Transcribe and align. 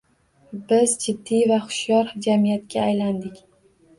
Biz 0.71 0.93
jiddiy 1.03 1.43
va 1.51 1.59
hushyor 1.67 2.09
jamiyatga 2.27 2.81
aylandik 2.87 3.37